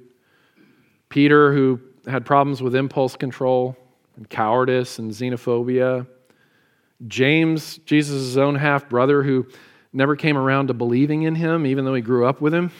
[1.10, 3.76] Peter, who had problems with impulse control
[4.15, 6.08] and cowardice and xenophobia,
[7.08, 9.46] James, Jesus' own half brother, who
[9.93, 12.72] never came around to believing in him, even though he grew up with him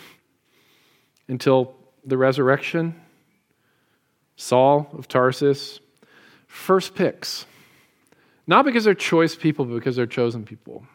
[1.28, 3.00] until the resurrection,
[4.36, 5.80] Saul of Tarsus.
[6.48, 7.46] First picks
[8.48, 10.86] not because they're choice people, but because they're chosen people.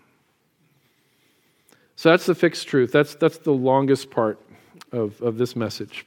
[1.97, 2.90] So that's the fixed truth.
[2.90, 4.40] That's, that's the longest part
[4.90, 6.07] of, of this message.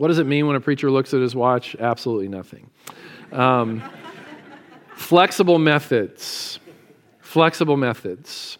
[0.00, 1.76] What does it mean when a preacher looks at his watch?
[1.78, 2.70] Absolutely nothing.
[3.32, 3.82] Um,
[4.94, 6.58] flexible methods.
[7.18, 8.56] Flexible methods.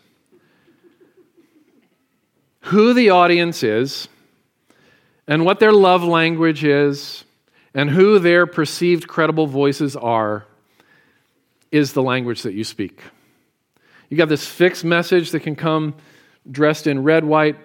[2.64, 4.08] Who the audience is,
[5.26, 7.24] and what their love language is,
[7.72, 10.44] and who their perceived credible voices are
[11.72, 13.00] is the language that you speak.
[14.10, 15.94] You got this fixed message that can come
[16.50, 17.56] dressed in red, white,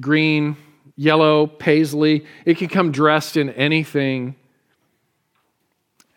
[0.00, 0.56] green,
[1.00, 2.26] yellow, paisley.
[2.44, 4.36] It can come dressed in anything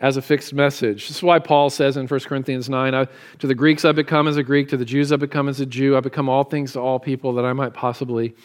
[0.01, 1.07] as a fixed message.
[1.07, 3.07] This is why Paul says in 1 Corinthians 9
[3.39, 5.65] To the Greeks I become as a Greek, to the Jews I become as a
[5.65, 8.35] Jew, I become all things to all people that I might possibly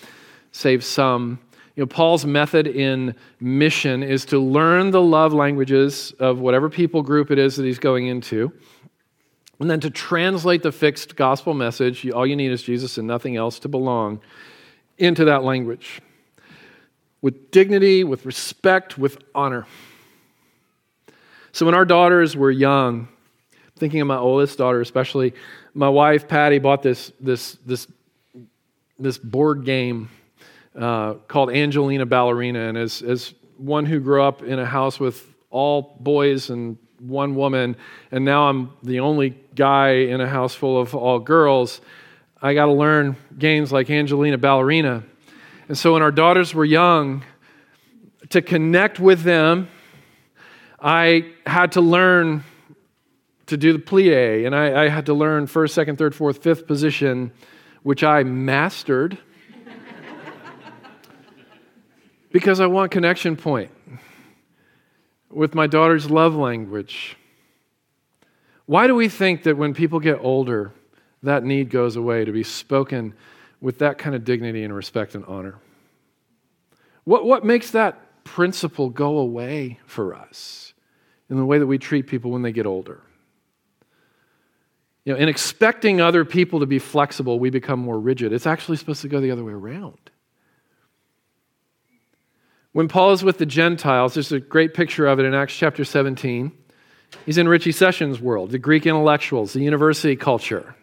[0.53, 1.41] save some.
[1.75, 7.03] You know, Paul's method in mission is to learn the love languages of whatever people
[7.03, 8.53] group it is that he's going into
[9.59, 13.35] and then to translate the fixed gospel message, all you need is Jesus and nothing
[13.35, 14.21] else to belong
[14.99, 16.01] into that language
[17.21, 19.67] with dignity, with respect, with honor.
[21.53, 23.09] So when our daughters were young,
[23.79, 25.35] thinking of my oldest daughter especially,
[25.75, 27.87] my wife Patty bought this this this
[28.99, 30.09] this board game
[30.77, 35.27] uh, called Angelina Ballerina, and as as one who grew up in a house with
[35.51, 37.77] all boys and one woman,
[38.11, 41.81] and now I'm the only guy in a house full of all girls.
[42.41, 45.03] I got to learn games like Angelina Ballerina.
[45.69, 47.23] And so when our daughters were young,
[48.31, 49.69] to connect with them,
[50.81, 52.43] I had to learn
[53.47, 56.67] to do the plie, and I, I had to learn first, second, third, fourth, fifth
[56.67, 57.33] position,
[57.83, 59.19] which I mastered
[62.33, 63.71] because I want connection point
[65.31, 67.17] with my daughter's love language.
[68.65, 70.73] Why do we think that when people get older,
[71.23, 73.15] that need goes away to be spoken
[73.61, 75.59] with that kind of dignity and respect and honor?
[77.05, 80.75] What, what makes that principle go away for us
[81.31, 83.01] in the way that we treat people when they get older?
[85.05, 88.33] You know, in expecting other people to be flexible, we become more rigid.
[88.33, 90.11] It's actually supposed to go the other way around.
[92.73, 95.85] When Paul is with the Gentiles, there's a great picture of it in Acts chapter
[95.85, 96.53] 17.
[97.25, 100.77] He's in Richie Sessions' world, the Greek intellectuals, the university culture.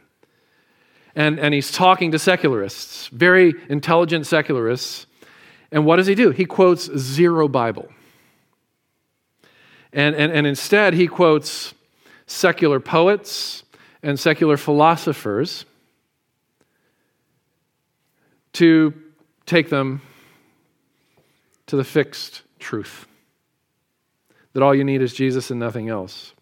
[1.15, 5.07] And, and he's talking to secularists, very intelligent secularists.
[5.71, 6.31] And what does he do?
[6.31, 7.87] He quotes zero Bible.
[9.93, 11.73] And, and, and instead, he quotes
[12.27, 13.63] secular poets
[14.03, 15.65] and secular philosophers
[18.53, 18.93] to
[19.45, 20.01] take them
[21.67, 23.07] to the fixed truth
[24.55, 26.33] that all you need is Jesus and nothing else.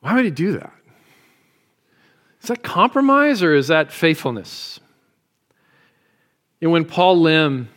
[0.00, 0.72] Why would he do that?
[2.42, 4.80] Is that compromise or is that faithfulness?
[6.60, 7.68] Know, when Paul Lim,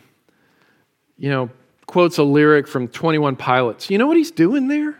[1.16, 1.50] you know,
[1.86, 4.96] quotes a lyric from 21 Pilots, you know what he's doing there?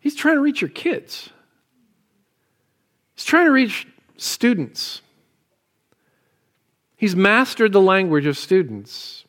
[0.00, 1.30] He's trying to reach your kids.
[3.14, 3.86] He's trying to reach
[4.16, 5.02] students.
[6.96, 9.24] He's mastered the language of students.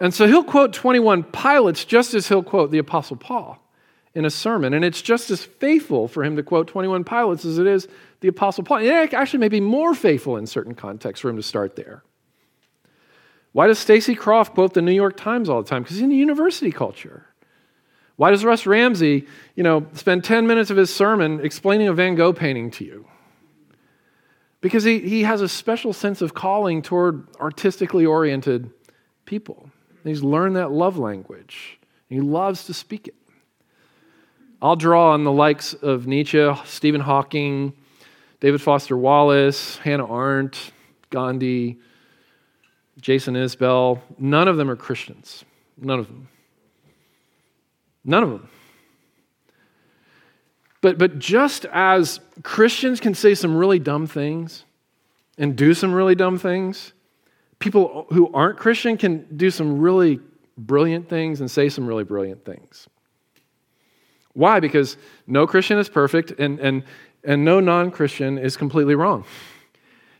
[0.00, 3.58] And so he'll quote 21 Pilots just as he'll quote the Apostle Paul
[4.18, 4.74] in a sermon.
[4.74, 7.86] And it's just as faithful for him to quote 21 Pilots as it is
[8.18, 8.78] the Apostle Paul.
[8.78, 12.02] It actually may be more faithful in certain contexts for him to start there.
[13.52, 15.84] Why does Stacy Croft quote the New York Times all the time?
[15.84, 17.26] Because he's in the university culture.
[18.16, 22.16] Why does Russ Ramsey, you know, spend 10 minutes of his sermon explaining a Van
[22.16, 23.06] Gogh painting to you?
[24.60, 28.72] Because he, he has a special sense of calling toward artistically oriented
[29.26, 29.70] people.
[30.02, 31.78] He's learned that love language.
[32.10, 33.14] And He loves to speak it.
[34.60, 37.72] I'll draw on the likes of Nietzsche, Stephen Hawking,
[38.40, 40.72] David Foster Wallace, Hannah Arendt,
[41.10, 41.78] Gandhi,
[43.00, 44.00] Jason Isbell.
[44.18, 45.44] None of them are Christians.
[45.76, 46.28] None of them.
[48.04, 48.48] None of them.
[50.80, 54.64] But, but just as Christians can say some really dumb things
[55.36, 56.92] and do some really dumb things,
[57.58, 60.20] people who aren't Christian can do some really
[60.56, 62.88] brilliant things and say some really brilliant things.
[64.34, 64.60] Why?
[64.60, 66.84] Because no Christian is perfect and, and,
[67.24, 69.24] and no non Christian is completely wrong.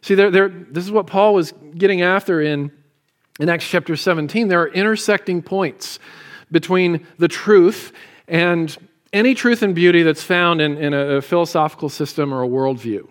[0.02, 2.72] See, they're, they're, this is what Paul was getting after in,
[3.40, 4.48] in Acts chapter 17.
[4.48, 5.98] There are intersecting points
[6.50, 7.92] between the truth
[8.26, 8.76] and
[9.12, 13.08] any truth and beauty that's found in, in a, philosophical system or a worldview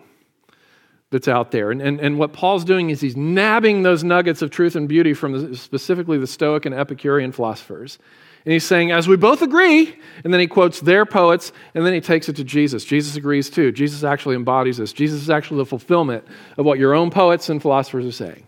[1.10, 1.70] that's out there.
[1.70, 5.14] And, and, and what Paul's doing is he's nabbing those nuggets of truth and beauty
[5.14, 7.98] from the, specifically the Stoic and Epicurean philosophers.
[8.44, 11.92] And he's saying, as we both agree, and then he quotes their poets, and then
[11.92, 12.84] he takes it to Jesus.
[12.84, 13.72] Jesus agrees too.
[13.72, 14.92] Jesus actually embodies this.
[14.92, 16.24] Jesus is actually the fulfillment
[16.56, 18.46] of what your own poets and philosophers are saying.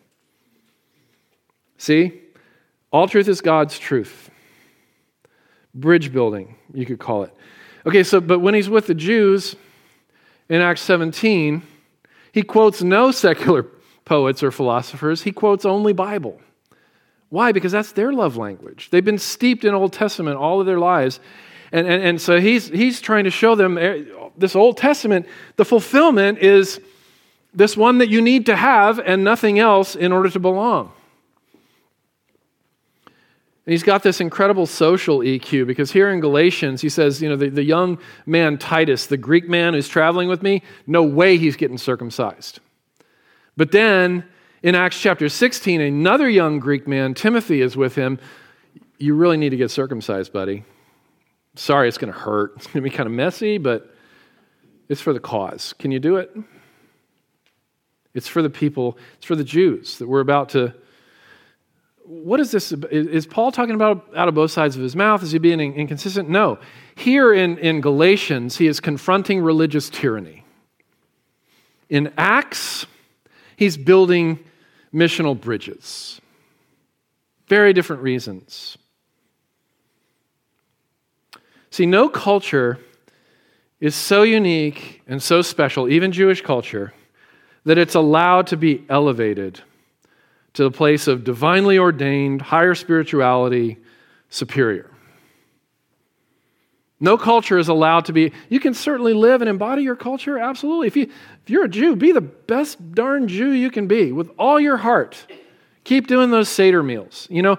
[1.76, 2.20] See?
[2.92, 4.30] All truth is God's truth.
[5.74, 7.34] Bridge building, you could call it.
[7.86, 9.54] Okay, so, but when he's with the Jews
[10.48, 11.62] in Acts 17,
[12.32, 13.66] he quotes no secular
[14.04, 16.40] poets or philosophers, he quotes only Bible.
[17.30, 17.52] Why?
[17.52, 18.88] Because that's their love language.
[18.90, 21.20] They've been steeped in Old Testament all of their lives.
[21.72, 24.02] And, and, and so he's, he's trying to show them eh,
[24.36, 26.80] this Old Testament, the fulfillment is
[27.54, 30.92] this one that you need to have and nothing else in order to belong.
[33.66, 37.36] And he's got this incredible social EQ because here in Galatians, he says, you know,
[37.36, 41.54] the, the young man Titus, the Greek man who's traveling with me, no way he's
[41.54, 42.58] getting circumcised.
[43.56, 44.24] But then
[44.62, 48.18] in Acts chapter 16, another young Greek man, Timothy, is with him.
[48.98, 50.64] You really need to get circumcised, buddy.
[51.56, 52.52] Sorry, it's going to hurt.
[52.56, 53.94] It's going to be kind of messy, but
[54.88, 55.74] it's for the cause.
[55.78, 56.34] Can you do it?
[58.12, 60.74] It's for the people, it's for the Jews that we're about to
[62.10, 62.72] what is this?
[62.72, 65.22] Is Paul talking about out of both sides of his mouth?
[65.22, 66.28] Is he being inconsistent?
[66.28, 66.58] No.
[66.96, 70.44] Here in, in Galatians, he is confronting religious tyranny.
[71.88, 72.84] In Acts,
[73.56, 74.40] he's building
[74.92, 76.20] missional bridges.
[77.48, 78.78] Very different reasons.
[81.70, 82.78] See, no culture
[83.80, 86.92] is so unique and so special, even Jewish culture,
[87.64, 89.60] that it's allowed to be elevated
[90.54, 93.78] to the place of divinely ordained, higher spirituality,
[94.28, 94.89] superior.
[97.02, 100.86] No culture is allowed to be, you can certainly live and embody your culture, absolutely.
[100.86, 104.30] If, you, if you're a Jew, be the best darn Jew you can be with
[104.38, 105.26] all your heart.
[105.84, 107.26] Keep doing those Seder meals.
[107.30, 107.58] You know,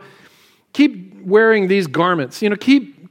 [0.73, 2.43] keep wearing these garments.
[2.43, 3.09] You know, keep,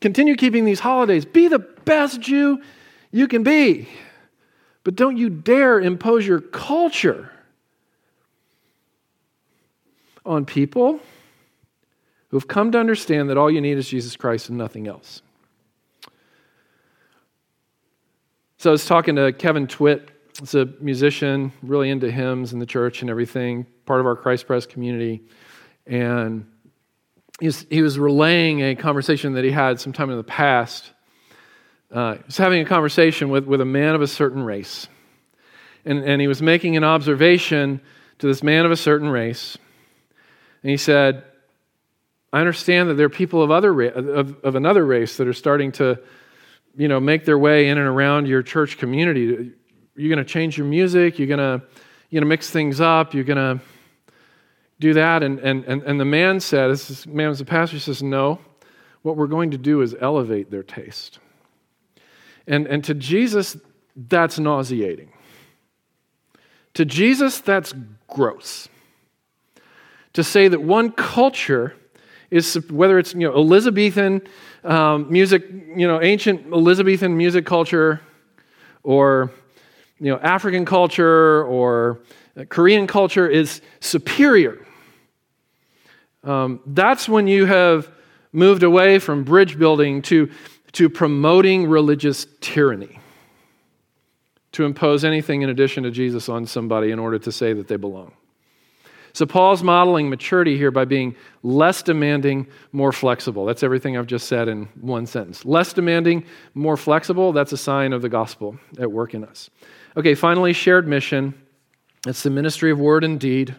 [0.00, 1.24] continue keeping these holidays.
[1.24, 2.62] Be the best Jew
[3.10, 3.88] you can be.
[4.84, 7.32] But don't you dare impose your culture
[10.24, 11.00] on people
[12.28, 15.22] who've come to understand that all you need is Jesus Christ and nothing else.
[18.60, 20.10] So I was talking to Kevin Twit.
[20.40, 24.48] He's a musician, really into hymns and the church and everything, part of our Christ
[24.48, 25.22] Pres community.
[25.86, 26.44] And
[27.38, 30.90] he was relaying a conversation that he had sometime in the past.
[31.92, 34.88] Uh, he was having a conversation with, with a man of a certain race.
[35.84, 37.80] And, and he was making an observation
[38.18, 39.56] to this man of a certain race.
[40.64, 41.22] And he said,
[42.32, 45.70] I understand that there are people of, other, of, of another race that are starting
[45.72, 46.00] to
[46.78, 49.52] you know, make their way in and around your church community.
[49.96, 51.18] You're going to change your music.
[51.18, 51.66] You're going to
[52.08, 53.12] you know, mix things up.
[53.12, 53.64] You're going to
[54.78, 55.24] do that.
[55.24, 58.38] And, and, and, and the man said, this man was a pastor, he says, no,
[59.02, 61.18] what we're going to do is elevate their taste.
[62.46, 63.56] And, and to Jesus,
[63.96, 65.12] that's nauseating.
[66.74, 67.74] To Jesus, that's
[68.06, 68.68] gross.
[70.12, 71.74] To say that one culture
[72.30, 74.22] is, whether it's you know, Elizabethan
[74.64, 78.00] um, music, you know, ancient Elizabethan music culture,
[78.82, 79.30] or
[79.98, 82.00] you know, African culture or
[82.48, 84.64] Korean culture is superior.
[86.22, 87.90] Um, that's when you have
[88.32, 90.30] moved away from bridge building to,
[90.72, 93.00] to promoting religious tyranny,
[94.52, 97.76] to impose anything in addition to Jesus on somebody in order to say that they
[97.76, 98.12] belong.
[99.12, 103.44] So, Paul's modeling maturity here by being less demanding, more flexible.
[103.44, 105.44] That's everything I've just said in one sentence.
[105.44, 109.50] Less demanding, more flexible, that's a sign of the gospel at work in us.
[109.96, 111.34] Okay, finally, shared mission.
[112.06, 113.54] It's the ministry of word and deed.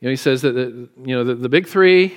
[0.00, 2.16] You know, he says that the, you know, the, the big three,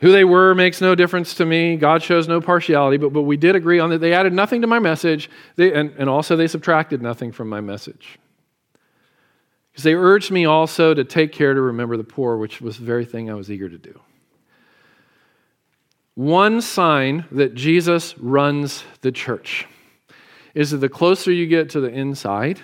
[0.00, 1.76] who they were makes no difference to me.
[1.76, 3.98] God shows no partiality, but, but we did agree on that.
[3.98, 7.60] They added nothing to my message, they, and, and also they subtracted nothing from my
[7.60, 8.18] message.
[9.78, 12.84] Because they urged me also to take care to remember the poor, which was the
[12.84, 14.00] very thing I was eager to do.
[16.16, 19.68] One sign that Jesus runs the church
[20.52, 22.58] is that the closer you get to the inside,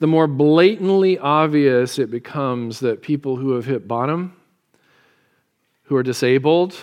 [0.00, 4.34] the more blatantly obvious it becomes that people who have hit bottom,
[5.84, 6.74] who are disabled,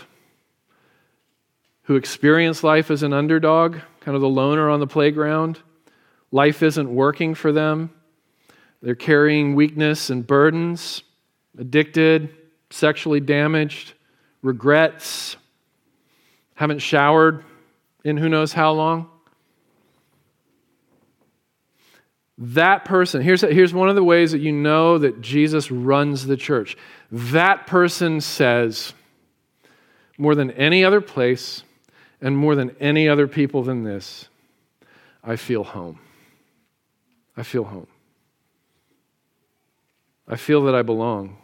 [1.81, 5.59] who experience life as an underdog, kind of the loner on the playground,
[6.31, 7.89] life isn't working for them
[8.81, 11.03] they're carrying weakness and burdens,
[11.57, 12.35] addicted,
[12.69, 13.93] sexually damaged,
[14.41, 15.35] regrets,
[16.55, 17.43] haven't showered
[18.03, 19.07] in who knows how long.
[22.37, 26.37] That person, here's, here's one of the ways that you know that Jesus runs the
[26.37, 26.75] church.
[27.11, 28.93] That person says,
[30.17, 31.63] more than any other place
[32.19, 34.27] and more than any other people than this,
[35.23, 35.99] I feel home.
[37.37, 37.87] I feel home.
[40.31, 41.37] I feel that I belong.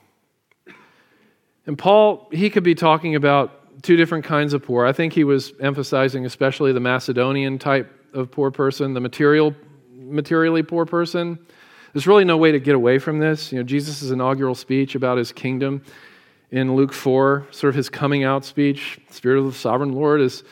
[1.65, 4.85] And Paul, he could be talking about two different kinds of poor.
[4.85, 9.53] I think he was emphasizing especially the Macedonian type of poor person, the material,
[9.93, 11.38] materially poor person.
[11.93, 13.51] There's really no way to get away from this.
[13.51, 15.83] You know, Jesus' inaugural speech about his kingdom
[16.49, 20.45] in Luke 4, sort of his coming out speech, Spirit of the sovereign Lord is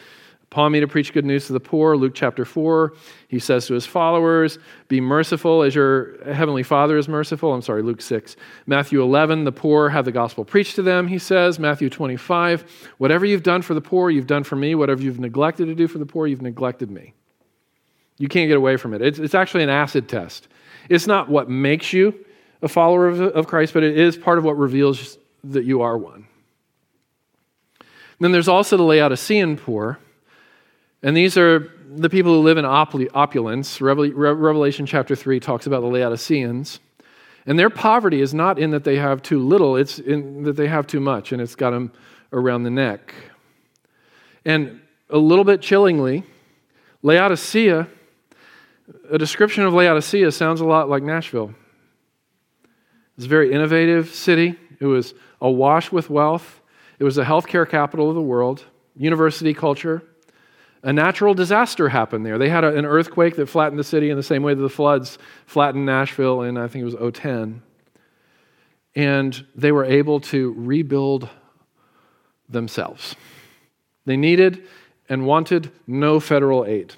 [0.56, 1.98] upon me to preach good news to the poor.
[1.98, 2.94] Luke chapter 4,
[3.28, 7.54] he says to his followers, Be merciful as your heavenly Father is merciful.
[7.54, 8.38] I'm sorry, Luke 6.
[8.66, 11.60] Matthew 11, the poor have the gospel preached to them, he says.
[11.60, 14.76] Matthew 25, Whatever you've done for the poor, you've done for me.
[14.76, 17.14] Whatever you've neglected to do for the poor, you've neglected me.
[18.18, 19.02] You can't get away from it.
[19.02, 20.48] It's, it's actually an acid test.
[20.88, 22.16] It's not what makes you
[22.62, 25.98] a follower of, of Christ, but it is part of what reveals that you are
[25.98, 26.28] one.
[28.22, 30.00] then there's also the Laodicean poor
[31.06, 33.80] and these are the people who live in opulence.
[33.80, 36.80] Revelation chapter 3 talks about the Laodiceans.
[37.46, 40.66] And their poverty is not in that they have too little, it's in that they
[40.66, 41.92] have too much, and it's got them
[42.34, 43.14] around the neck.
[44.46, 44.82] And
[45.12, 46.24] a little bit chillingly,
[47.04, 47.88] Laodicea,
[49.12, 51.54] a description of Laodicea sounds a lot like Nashville.
[53.16, 54.56] It's a very innovative city.
[54.80, 56.62] It was awash with wealth.
[56.98, 60.02] It was the healthcare capital of the world, university culture
[60.86, 62.38] a natural disaster happened there.
[62.38, 64.70] They had a, an earthquake that flattened the city in the same way that the
[64.70, 65.18] floods
[65.48, 67.64] flattened Nashville in, I think it was 010.
[68.94, 71.28] And they were able to rebuild
[72.48, 73.16] themselves.
[74.06, 74.68] They needed
[75.10, 76.94] and wanted no federal aid.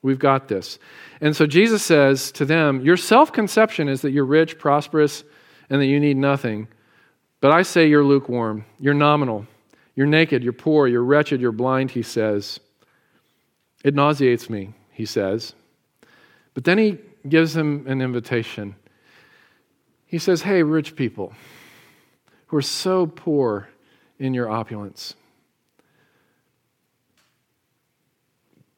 [0.00, 0.78] We've got this.
[1.20, 5.24] And so Jesus says to them, Your self conception is that you're rich, prosperous,
[5.68, 6.68] and that you need nothing.
[7.40, 9.46] But I say you're lukewarm, you're nominal,
[9.96, 12.60] you're naked, you're poor, you're wretched, you're blind, he says.
[13.84, 15.54] It nauseates me, he says.
[16.54, 18.74] But then he gives them an invitation.
[20.06, 21.34] He says, Hey, rich people
[22.46, 23.68] who are so poor
[24.18, 25.14] in your opulence,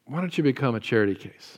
[0.05, 1.57] why don't you become a charity case?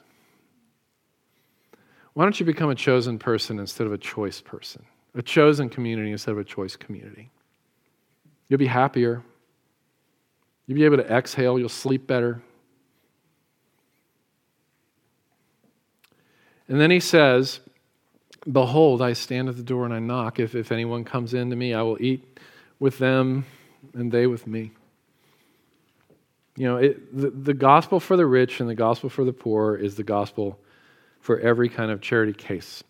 [2.14, 4.84] Why don't you become a chosen person instead of a choice person?
[5.16, 7.32] A chosen community instead of a choice community.
[8.47, 9.24] You'll be happier.
[10.66, 11.58] You'll be able to exhale.
[11.58, 12.43] You'll sleep better.
[16.70, 17.59] And then he says,
[18.49, 20.39] Behold, I stand at the door and I knock.
[20.39, 22.39] If, if anyone comes in to me, I will eat
[22.80, 23.45] with them
[23.93, 24.72] and they with me.
[26.55, 29.76] You know, it, the, the gospel for the rich and the gospel for the poor
[29.76, 30.59] is the gospel
[31.20, 32.84] for every kind of charity case.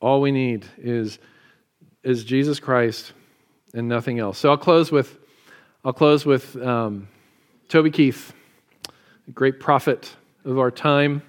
[0.00, 1.18] All we need is,
[2.02, 3.12] is Jesus Christ
[3.72, 4.38] and nothing else.
[4.38, 5.18] So I'll close with,
[5.84, 7.08] I'll close with um,
[7.68, 8.32] Toby Keith.
[9.28, 11.22] a great prophet of our time.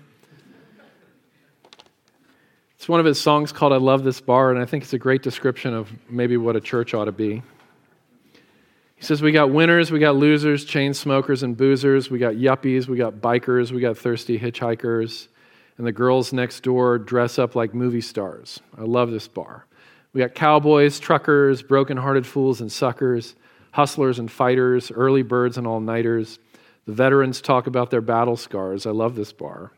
[2.78, 5.00] It's one of his songs called I Love This Bar, and I think it's a
[5.00, 7.42] great description of maybe what a church ought to be.
[8.96, 12.88] He says, We got winners, we got losers, chain smokers and boozers, we got yuppies,
[12.88, 15.28] we got bikers, we got thirsty hitchhikers,
[15.78, 18.60] and the girls next door dress up like movie stars.
[18.78, 19.66] I love this bar.
[20.14, 23.36] We got cowboys, truckers, broken hearted fools and suckers,
[23.72, 26.38] hustlers and fighters, early birds and all nighters.
[26.86, 28.86] The veterans talk about their battle scars.
[28.86, 29.72] I love this bar.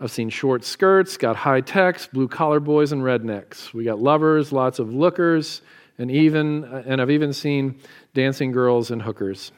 [0.00, 3.72] I've seen short skirts, got high techs, blue collar boys, and rednecks.
[3.72, 5.62] We got lovers, lots of lookers,
[5.98, 7.80] and even uh, and I've even seen
[8.12, 9.52] dancing girls and hookers.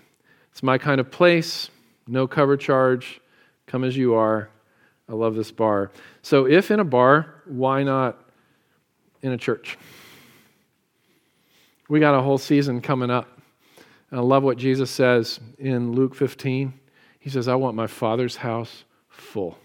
[0.53, 1.71] It's my kind of place.
[2.07, 3.21] No cover charge.
[3.67, 4.51] Come as you are.
[5.09, 5.91] I love this bar.
[6.23, 8.19] So if in a bar, why not
[9.23, 9.79] in a church?
[11.89, 13.29] We got a whole season coming up.
[14.11, 16.73] And I love what Jesus says in Luke 15.
[17.19, 19.59] He says, I want my Father's house full.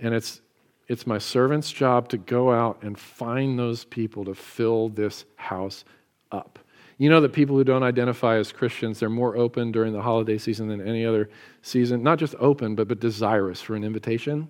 [0.00, 0.40] And it's,
[0.88, 5.84] it's my servant's job to go out and find those people to fill this house
[6.32, 6.58] up.
[6.98, 10.36] You know that people who don't identify as Christians, they're more open during the holiday
[10.36, 11.30] season than any other
[11.62, 12.02] season.
[12.02, 14.48] Not just open, but, but desirous for an invitation.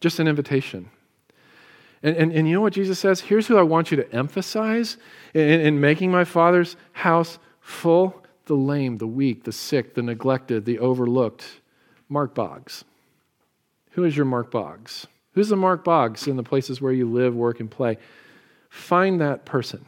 [0.00, 0.90] Just an invitation.
[2.02, 3.20] And, and, and you know what Jesus says?
[3.20, 4.96] Here's who I want you to emphasize
[5.34, 10.64] in, in making my Father's house full the lame, the weak, the sick, the neglected,
[10.64, 11.60] the overlooked.
[12.08, 12.84] Mark Boggs.
[13.92, 15.06] Who is your Mark Boggs?
[15.32, 17.98] Who's the Mark Boggs in the places where you live, work, and play?
[18.68, 19.84] Find that person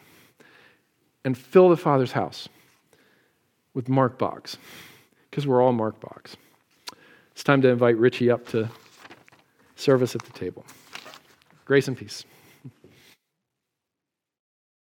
[1.24, 2.48] and fill the Father's house
[3.72, 4.56] with Mark Boggs,
[5.30, 6.36] because we're all Mark Boggs.
[7.32, 8.70] It's time to invite Richie up to
[9.74, 10.64] service at the table.
[11.64, 12.24] Grace and peace.